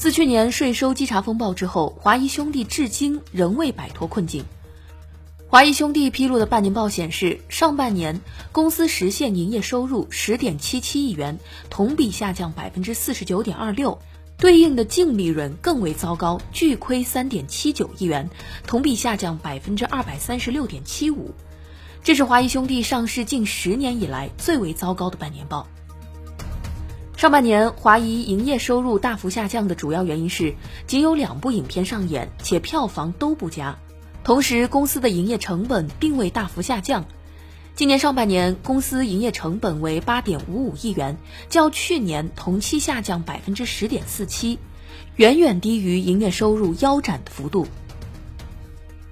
[0.00, 4.46] 自去年税收稽查风暴之后，华谊兄弟至今仍未摆脱困境。
[5.46, 11.38] 华谊兄弟披露的半年报显示，上半年公司实现营业收入十点七七亿元，
[11.68, 13.98] 同比下降百分之四十九点二六，
[14.38, 18.30] 对应的净利润更为糟糕，巨亏三点七九亿元，
[18.66, 21.34] 同比下降百分之二百三十六点七五。
[22.02, 25.68] 这是华谊兄弟上市近十年以来最为糟糕的半年报。
[27.20, 30.54] 上半年，华谊营业收入大幅下降的主要原因是
[30.86, 33.76] 仅有两部影片上演，且票房都不佳。
[34.24, 37.04] 同时，公司的营业成本并未大幅下降。
[37.74, 41.18] 今年上半年，公司营业成本为八点五五亿元，
[41.50, 44.58] 较去年同期下降百分之十点四七，
[45.16, 47.66] 远远低于营业收入腰斩的幅度。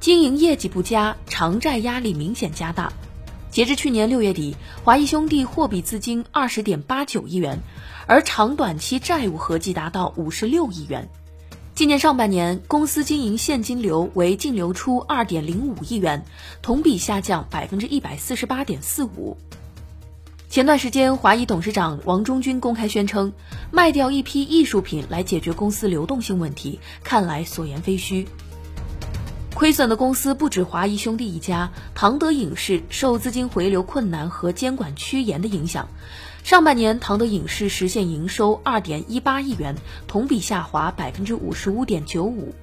[0.01, 2.91] 经营业绩不佳，偿债压力明显加大。
[3.59, 4.55] 截至去年六月底，
[4.85, 7.59] 华谊兄弟货币资金二十点八九亿元，
[8.07, 11.09] 而长短期债务合计达到五十六亿元。
[11.75, 16.25] 今年上半年，公司经营现金流为净流出二点零五亿元，
[16.63, 19.37] 同比下降百分之一百四十八点四五。
[20.49, 23.33] 前段时间，华谊董事长王中军公开宣称，
[23.73, 28.29] 卖掉一批艺术品来解决公司流动性问题，看来所言非虚。
[29.59, 35.89] 亏损的公司不止华谊兄弟一家，唐德影视受资金回流困难和监管趋严的影响，
[36.45, 39.75] 上半年唐德影视实现营收二点一八亿元，
[40.07, 42.55] 同比下滑百分之五十五点九五，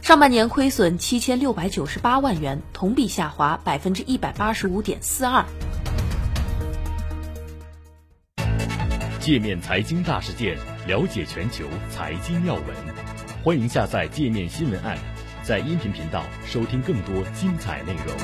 [0.00, 5.44] 上半年亏损七千六百九十八万元，同比下滑百分之一百八十五点四二。
[9.20, 12.64] 界面财经大事件，了解全球财经要闻，
[13.44, 15.11] 欢迎下载界面新闻 App。
[15.42, 18.16] 在音频频道收听更多精彩内容。